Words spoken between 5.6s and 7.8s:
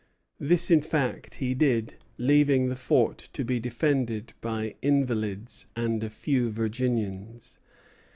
and a few Virginians.